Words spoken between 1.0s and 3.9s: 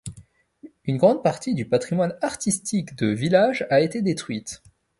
partie du patrimoine artistique de village a